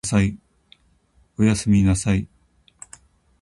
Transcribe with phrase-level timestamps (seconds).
[1.37, 2.27] お休みなさい